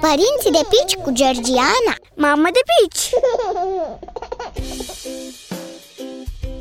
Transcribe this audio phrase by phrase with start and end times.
[0.00, 3.10] Părinții de pici cu Georgiana Mamă de pici!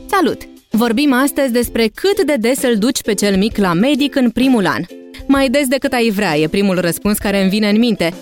[0.09, 0.41] Salut!
[0.69, 4.67] Vorbim astăzi despre cât de des îl duci pe cel mic la medic în primul
[4.67, 4.81] an.
[5.27, 8.13] Mai des decât ai vrea, e primul răspuns care îmi vine în minte.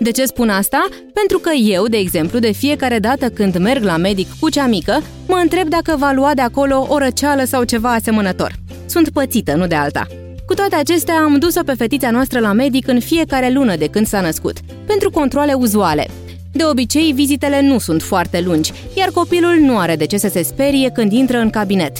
[0.00, 0.88] De ce spun asta?
[1.12, 5.02] Pentru că eu, de exemplu, de fiecare dată când merg la medic cu cea mică,
[5.26, 8.52] mă întreb dacă va lua de acolo o răceală sau ceva asemănător.
[8.86, 10.06] Sunt pățită, nu de alta.
[10.48, 14.06] Cu toate acestea, am dus-o pe fetița noastră la medic în fiecare lună de când
[14.06, 14.56] s-a născut,
[14.86, 16.06] pentru controle uzuale.
[16.52, 20.42] De obicei, vizitele nu sunt foarte lungi, iar copilul nu are de ce să se
[20.42, 21.96] sperie când intră în cabinet.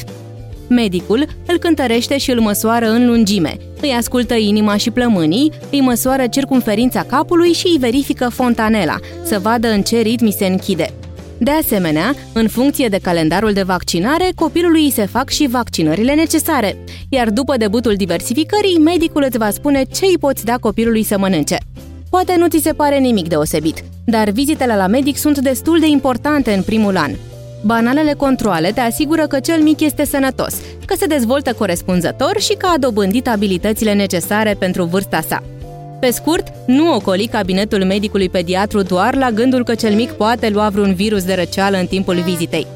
[0.69, 6.27] Medicul îl cântărește și îl măsoară în lungime, îi ascultă inima și plămânii, îi măsoară
[6.27, 10.92] circumferința capului și îi verifică fontanela, să vadă în ce ritmi se închide.
[11.41, 16.77] De asemenea, în funcție de calendarul de vaccinare, copilului îi se fac și vaccinările necesare,
[17.09, 21.59] iar după debutul diversificării, medicul îți va spune ce îi poți da copilului să mănânce.
[22.11, 26.53] Poate nu ți se pare nimic deosebit, dar vizitele la medic sunt destul de importante
[26.53, 27.11] în primul an.
[27.64, 32.66] Banalele controle te asigură că cel mic este sănătos, că se dezvoltă corespunzător și că
[32.66, 35.42] a dobândit abilitățile necesare pentru vârsta sa.
[36.00, 40.68] Pe scurt, nu ocoli cabinetul medicului pediatru doar la gândul că cel mic poate lua
[40.68, 42.66] vreun virus de răceală în timpul vizitei.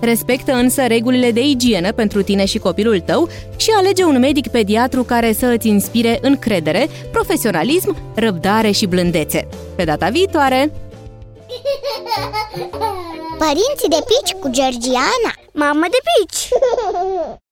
[0.00, 5.02] Respectă însă regulile de igienă pentru tine și copilul tău și alege un medic pediatru
[5.02, 9.48] care să îți inspire încredere, profesionalism, răbdare și blândețe.
[9.76, 10.72] Pe data viitoare!
[13.38, 16.48] Părinții de pici cu Georgiana Mamă de pici!